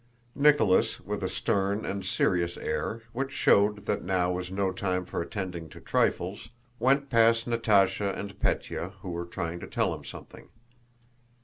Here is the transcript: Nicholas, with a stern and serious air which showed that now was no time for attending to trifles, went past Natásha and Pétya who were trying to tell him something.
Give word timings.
Nicholas, 0.33 0.99
with 0.99 1.21
a 1.23 1.29
stern 1.29 1.85
and 1.85 2.03
serious 2.07 2.57
air 2.57 3.03
which 3.13 3.31
showed 3.31 3.85
that 3.85 4.03
now 4.03 4.31
was 4.31 4.51
no 4.51 4.71
time 4.71 5.05
for 5.05 5.21
attending 5.21 5.69
to 5.69 5.79
trifles, 5.79 6.49
went 6.79 7.11
past 7.11 7.47
Natásha 7.47 8.17
and 8.17 8.39
Pétya 8.39 8.93
who 9.03 9.11
were 9.11 9.25
trying 9.27 9.59
to 9.59 9.67
tell 9.67 9.93
him 9.93 10.03
something. 10.03 10.49